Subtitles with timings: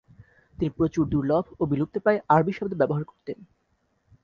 [0.55, 3.37] তিনি প্রচুর দুর্লভ ও বিলুপ্তপ্রায় আরবি শব্দ ব্যবহার করতেন।